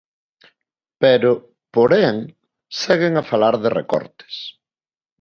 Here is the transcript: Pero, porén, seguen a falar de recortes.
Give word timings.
Pero, 1.01 1.31
porén, 1.75 2.17
seguen 2.81 3.13
a 3.17 3.25
falar 3.31 3.55
de 3.63 3.69
recortes. 3.79 4.35